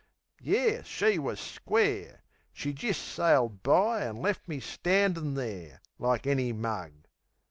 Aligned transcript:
Yes, 0.41 0.87
she 0.87 1.19
was 1.19 1.39
square. 1.39 2.23
She 2.53 2.73
jist 2.73 3.03
sailed 3.03 3.61
by 3.61 4.01
an' 4.03 4.15
lef' 4.15 4.47
me 4.47 4.59
standin' 4.59 5.35
there 5.35 5.79
Like 5.99 6.25
any 6.25 6.51
mug. 6.51 6.91